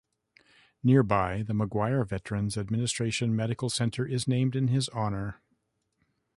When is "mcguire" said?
1.53-2.03